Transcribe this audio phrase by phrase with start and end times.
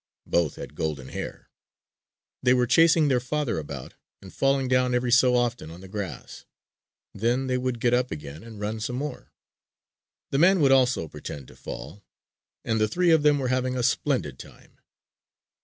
[0.25, 1.51] Both had golden hair.
[2.41, 6.43] They were chasing their father about and falling down every so often on the grass.
[7.13, 9.31] Then they would get up again and run some more.
[10.31, 12.03] The man would also pretend to fall
[12.65, 14.79] and the three of them were having a splendid time.